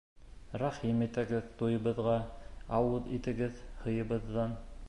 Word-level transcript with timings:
Рәхим 0.61 1.03
итегеҙ 1.07 1.51
туйыбыҙға, 1.59 2.17
ауыҙ 2.81 3.15
итегеҙ 3.19 3.65
һыйыбыҙҙан. 3.85 4.61